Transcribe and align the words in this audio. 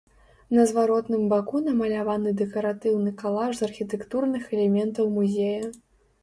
На 0.59 0.63
зваротным 0.69 1.27
баку 1.33 1.61
намаляваны 1.67 2.31
дэкаратыўны 2.39 3.13
калаж 3.21 3.53
з 3.61 3.69
архітэктурных 3.69 4.43
элементаў 4.57 5.05
музея. 5.21 5.71